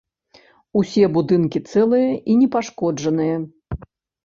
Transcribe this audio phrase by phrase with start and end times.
[0.81, 3.35] Усе будынкі цэлыя і непашкоджаныя.